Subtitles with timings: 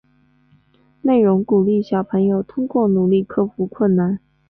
[1.03, 4.19] 内容鼓励小朋友通过努力克服困难。